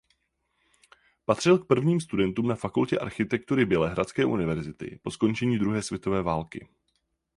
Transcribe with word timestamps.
Patřil 1.25 1.57
k 1.59 1.67
prvním 1.67 2.01
studentům 2.01 2.47
na 2.47 2.55
Fakultě 2.55 2.99
architektury 2.99 3.65
Bělehradské 3.65 4.25
univerzity 4.25 4.99
po 5.03 5.11
skončení 5.11 5.59
druhé 5.59 5.81
světové 5.81 6.21
války. 6.23 6.67